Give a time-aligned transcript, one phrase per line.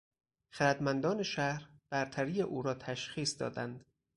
[0.49, 3.85] خردمندان شهر برتری او را تشخیص دادند.